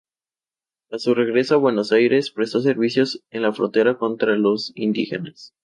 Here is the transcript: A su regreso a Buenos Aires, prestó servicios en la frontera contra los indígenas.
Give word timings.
A 0.89 0.97
su 0.97 1.13
regreso 1.13 1.53
a 1.53 1.57
Buenos 1.59 1.91
Aires, 1.91 2.31
prestó 2.31 2.59
servicios 2.61 3.21
en 3.29 3.43
la 3.43 3.53
frontera 3.53 3.99
contra 3.99 4.35
los 4.35 4.71
indígenas. 4.73 5.53